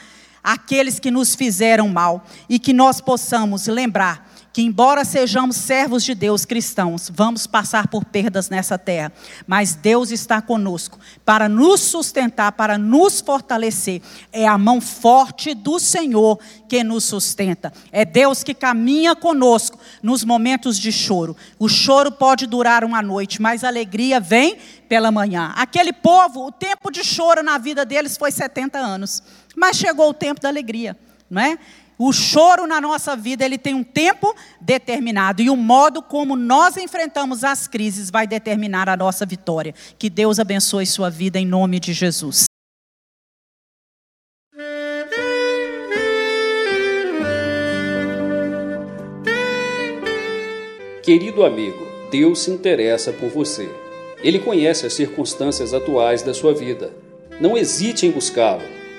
aqueles 0.42 0.98
que 0.98 1.10
nos 1.10 1.34
fizeram 1.34 1.88
mal 1.88 2.24
e 2.48 2.58
que 2.58 2.72
nós 2.72 3.00
possamos 3.00 3.66
lembrar 3.66 4.32
que, 4.52 4.60
embora 4.60 5.04
sejamos 5.04 5.56
servos 5.56 6.04
de 6.04 6.14
Deus 6.14 6.44
cristãos, 6.44 7.10
vamos 7.12 7.46
passar 7.46 7.88
por 7.88 8.04
perdas 8.04 8.50
nessa 8.50 8.78
terra, 8.78 9.10
mas 9.46 9.74
Deus 9.74 10.10
está 10.10 10.42
conosco 10.42 10.98
para 11.24 11.48
nos 11.48 11.80
sustentar, 11.80 12.52
para 12.52 12.76
nos 12.76 13.20
fortalecer. 13.20 14.02
É 14.30 14.46
a 14.46 14.58
mão 14.58 14.80
forte 14.80 15.54
do 15.54 15.78
Senhor 15.78 16.38
que 16.68 16.84
nos 16.84 17.04
sustenta. 17.04 17.72
É 17.90 18.04
Deus 18.04 18.44
que 18.44 18.52
caminha 18.52 19.16
conosco 19.16 19.78
nos 20.02 20.22
momentos 20.22 20.78
de 20.78 20.92
choro. 20.92 21.34
O 21.58 21.68
choro 21.68 22.12
pode 22.12 22.46
durar 22.46 22.84
uma 22.84 23.00
noite, 23.00 23.40
mas 23.40 23.64
a 23.64 23.68
alegria 23.68 24.20
vem 24.20 24.58
pela 24.88 25.10
manhã. 25.10 25.54
Aquele 25.56 25.92
povo, 25.92 26.46
o 26.46 26.52
tempo 26.52 26.90
de 26.90 27.02
choro 27.02 27.42
na 27.42 27.56
vida 27.56 27.82
deles 27.82 28.18
foi 28.18 28.30
70 28.30 28.78
anos, 28.78 29.22
mas 29.56 29.76
chegou 29.76 30.10
o 30.10 30.14
tempo 30.14 30.40
da 30.40 30.48
alegria, 30.48 30.96
não 31.30 31.42
é? 31.42 31.58
O 31.98 32.12
choro 32.12 32.66
na 32.66 32.80
nossa 32.80 33.14
vida, 33.14 33.44
ele 33.44 33.56
tem 33.56 33.74
um 33.74 33.84
tempo 33.84 34.34
determinado 34.60 35.40
e 35.40 35.48
o 35.48 35.56
modo 35.56 36.02
como 36.02 36.34
nós 36.34 36.76
enfrentamos 36.76 37.44
as 37.44 37.68
crises 37.68 38.10
vai 38.10 38.26
determinar 38.26 38.88
a 38.88 38.96
nossa 38.96 39.24
vitória. 39.24 39.74
Que 39.98 40.10
Deus 40.10 40.40
abençoe 40.40 40.84
sua 40.84 41.08
vida 41.08 41.38
em 41.38 41.46
nome 41.46 41.78
de 41.78 41.92
Jesus. 41.92 42.44
Querido 51.04 51.44
amigo, 51.44 51.86
Deus 52.10 52.40
se 52.40 52.50
interessa 52.50 53.12
por 53.12 53.28
você. 53.28 53.68
Ele 54.18 54.38
conhece 54.38 54.86
as 54.86 54.92
circunstâncias 54.92 55.72
atuais 55.74 56.22
da 56.22 56.32
sua 56.32 56.54
vida. 56.54 56.92
Não 57.40 57.56
hesite 57.56 58.06
em 58.06 58.10
buscá-lo 58.10 58.81